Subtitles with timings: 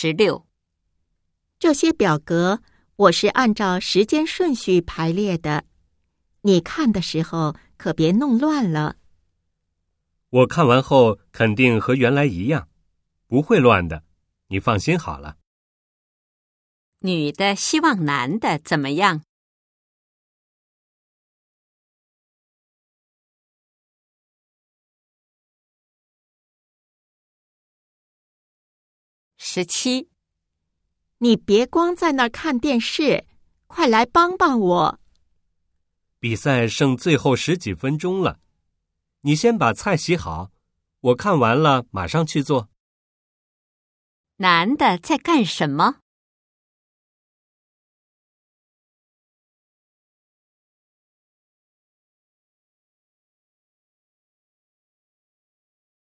[0.00, 0.46] 十六，
[1.58, 2.62] 这些表格
[2.94, 5.64] 我是按照时间顺序排列的，
[6.42, 8.94] 你看的时候可别弄乱了。
[10.30, 12.68] 我看完后肯定和原来一样，
[13.26, 14.04] 不会乱的，
[14.46, 15.36] 你放心好了。
[17.00, 19.22] 女的希望男的怎么样？
[29.58, 30.08] 十七，
[31.18, 33.26] 你别光在那儿看电视，
[33.66, 35.00] 快来帮帮我。
[36.20, 38.38] 比赛剩最后十几分钟了，
[39.22, 40.52] 你先把菜洗好，
[41.00, 42.68] 我看完了马上去做。
[44.36, 45.96] 男的在干什么？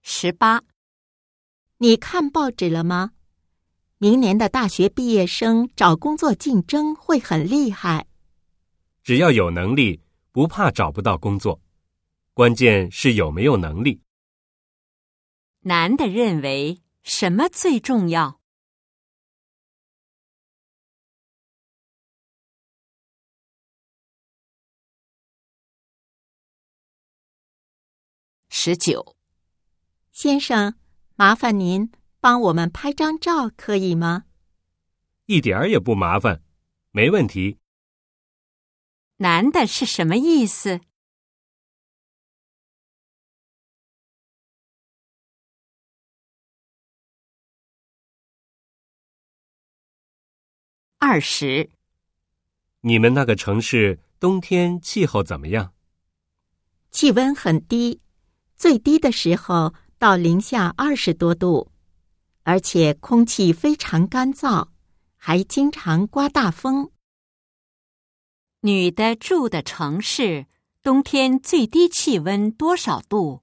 [0.00, 0.62] 十八，
[1.76, 3.10] 你看报纸了吗？
[4.02, 8.08] 明年的大学毕业生找工作竞争会很厉害。
[9.04, 11.60] 只要有能力，不怕找不到工作，
[12.34, 14.02] 关键是有没有能力。
[15.60, 18.40] 男的认为什么最重要？
[28.48, 29.14] 十九，
[30.10, 30.74] 先生，
[31.14, 31.88] 麻烦您
[32.22, 34.26] 帮我们拍张照，可以吗？
[35.26, 36.40] 一点儿也不麻烦，
[36.92, 37.58] 没问题。
[39.16, 40.80] 男的是什么意思？
[50.98, 51.70] 二十，
[52.82, 55.74] 你们那个城市冬天气候怎么样？
[56.92, 58.00] 气温很低，
[58.54, 61.71] 最低的时候到零下二十多度，
[62.44, 64.68] 而且空气非常干燥，
[65.16, 66.90] 还经常刮大风。
[68.62, 70.46] 女的住的城市
[70.82, 73.41] 冬天最低气温多少度？